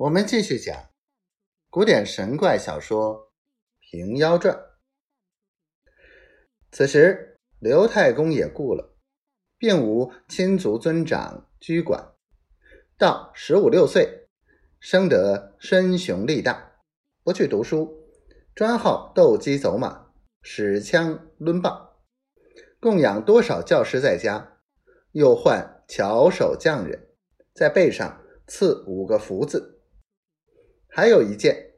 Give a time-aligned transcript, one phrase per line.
[0.00, 0.74] 我们继续讲
[1.68, 3.14] 古典神怪小说
[3.80, 4.56] 《平妖传》。
[6.72, 8.96] 此时刘太公也故了，
[9.58, 12.14] 并无亲族尊长居管。
[12.96, 14.30] 到十五六岁，
[14.78, 16.80] 生得身雄力大，
[17.22, 18.08] 不去读书，
[18.54, 20.06] 专好斗鸡走马、
[20.40, 21.90] 使枪抡棒，
[22.80, 24.62] 供养多少教师在家，
[25.12, 27.10] 又唤巧手匠人，
[27.52, 29.76] 在背上刺五个福字。
[30.92, 31.74] 还有一件，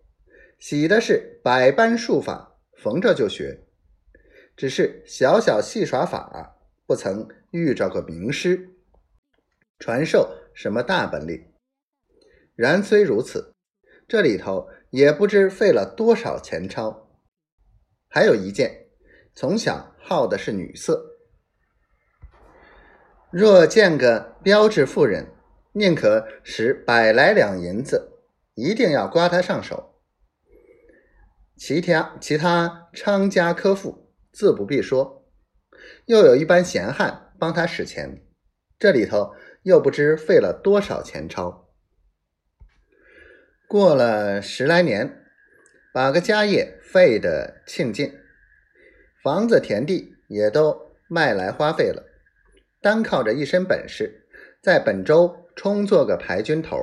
[0.59, 3.62] 喜的是百般术法，逢着就学，
[4.56, 8.70] 只是小小戏耍法，不曾遇着个名师
[9.78, 11.52] 传授什么大本领。
[12.55, 13.55] 然虽如此，
[14.09, 17.10] 这里头也不知费了多少钱钞。
[18.08, 18.86] 还有一件，
[19.34, 21.19] 从小好的是女色，
[23.30, 25.34] 若见个标致妇人，
[25.72, 28.11] 宁可使百来两银子。
[28.55, 30.02] 一定要刮他上手，
[31.56, 35.27] 其他其他娼家科妇自不必说，
[36.05, 38.22] 又有一班闲汉帮他使钱，
[38.78, 41.70] 这里头又不知费了多少钱钞。
[43.67, 45.25] 过了十来年，
[45.94, 48.19] 把个家业费得庆尽，
[49.22, 52.05] 房子田地也都卖来花费了，
[52.83, 54.27] 单靠着一身本事，
[54.61, 56.77] 在本州充做个排军头，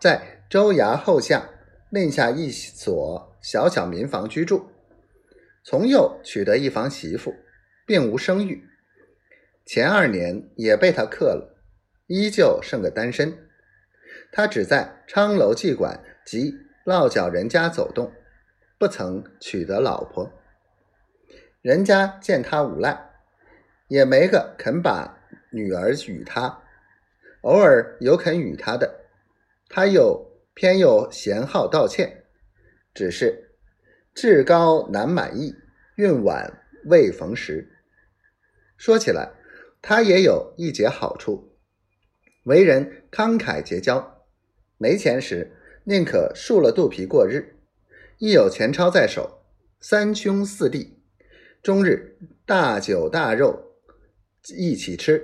[0.00, 0.37] 在。
[0.48, 1.46] 州衙后巷
[1.90, 4.70] 另下一所小小民房居住，
[5.62, 7.34] 从幼娶得一房媳妇，
[7.86, 8.66] 并无生育。
[9.66, 11.54] 前二年也被他克了，
[12.06, 13.46] 依旧剩个单身。
[14.32, 16.54] 他只在昌楼妓馆及
[16.84, 18.10] 落脚人家走动，
[18.78, 20.32] 不曾娶得老婆。
[21.60, 23.10] 人家见他无赖，
[23.88, 25.18] 也没个肯把
[25.50, 26.62] 女儿与他。
[27.42, 29.04] 偶尔有肯与他的，
[29.68, 30.26] 他又。
[30.58, 32.24] 偏又嫌好道歉，
[32.92, 33.52] 只是
[34.12, 35.54] 至高难满意，
[35.94, 37.78] 运晚未逢时。
[38.76, 39.30] 说起来，
[39.80, 41.56] 他也有一节好处，
[42.42, 44.24] 为人慷慨结交，
[44.78, 45.52] 没钱时
[45.84, 47.54] 宁可竖了肚皮过日，
[48.18, 49.44] 一有钱钞在手，
[49.78, 50.98] 三兄四弟
[51.62, 53.76] 终日大酒大肉
[54.56, 55.22] 一起吃。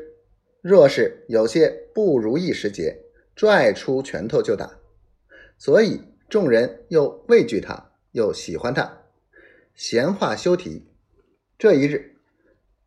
[0.61, 3.03] 若是有些不如意时节，
[3.35, 4.79] 拽出拳头就打。
[5.57, 8.99] 所以众人又畏惧他，又喜欢他。
[9.75, 10.87] 闲话休提。
[11.59, 12.17] 这一日，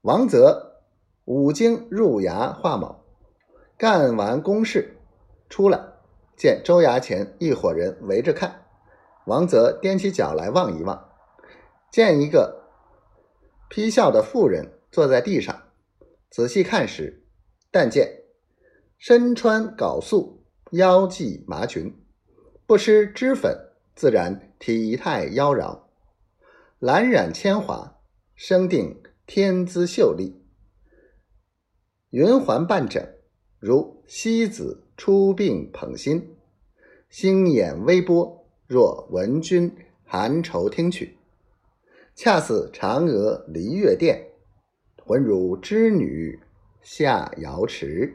[0.01, 0.81] 王泽
[1.25, 3.03] 五经入衙画卯，
[3.77, 4.97] 干完公事
[5.49, 5.79] 出来，
[6.35, 8.65] 见州衙前一伙人围着看。
[9.25, 11.09] 王泽踮起脚来望一望，
[11.91, 12.69] 见一个
[13.69, 15.63] 披孝的妇人坐在地上。
[16.29, 17.25] 仔细看时，
[17.71, 18.23] 但见
[18.97, 21.93] 身穿缟素，腰系麻裙。
[22.67, 25.83] 不施脂粉，自然体态妖娆；
[26.79, 28.01] 蓝染铅华，
[28.35, 30.43] 生定天姿秀丽。
[32.09, 33.19] 云环半枕，
[33.57, 36.35] 如西子出鬓捧心；
[37.09, 39.73] 星眼微波，若闻君
[40.03, 41.17] 含愁听曲。
[42.15, 44.27] 恰似嫦娥离月殿，
[45.05, 46.37] 浑如织女
[46.81, 48.13] 下瑶池。